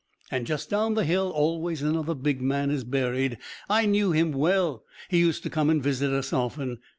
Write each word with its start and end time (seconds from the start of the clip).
"And 0.31 0.47
just 0.47 0.67
down 0.71 0.95
the 0.95 1.03
hill 1.05 1.31
aways 1.37 1.83
another 1.83 2.15
big 2.15 2.41
man 2.41 2.71
is 2.71 2.83
buried. 2.83 3.37
I 3.69 3.85
knew 3.85 4.11
him 4.13 4.31
well; 4.31 4.83
he 5.09 5.19
used 5.19 5.43
to 5.43 5.49
come 5.51 5.69
and 5.69 5.83
visit 5.83 6.11
us 6.11 6.33
often. 6.33 6.79